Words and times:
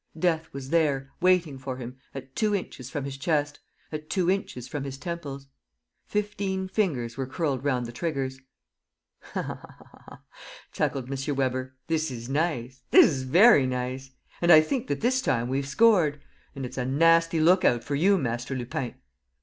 Death 0.17 0.49
was 0.51 0.71
there, 0.71 1.11
waiting 1.21 1.59
for 1.59 1.77
him, 1.77 1.95
at 2.15 2.35
two 2.35 2.55
inches 2.55 2.89
from 2.89 3.05
his 3.05 3.17
chest, 3.19 3.59
at 3.91 4.09
two 4.09 4.31
inches 4.31 4.67
from 4.67 4.83
his 4.83 4.97
temples. 4.97 5.45
Fifteen 6.07 6.67
fingers 6.67 7.17
were 7.17 7.27
curled 7.27 7.63
round 7.63 7.85
the 7.85 7.91
triggers. 7.91 8.39
"Ah," 9.35 10.21
chuckled 10.71 11.07
M. 11.11 11.35
Weber, 11.35 11.75
"this 11.85 12.09
is 12.09 12.29
nice, 12.29 12.81
this 12.89 13.05
is 13.11 13.21
very 13.21 13.67
nice!... 13.67 14.09
And 14.41 14.51
I 14.51 14.59
think 14.61 14.87
that 14.87 15.01
this 15.01 15.21
time 15.21 15.47
we've 15.49 15.67
scored... 15.67 16.19
and 16.55 16.65
it's 16.65 16.79
a 16.79 16.83
nasty 16.85 17.39
look 17.39 17.63
out 17.63 17.83
for 17.83 17.93
you, 17.93 18.17
Master 18.17 18.55
Lupin! 18.55 18.95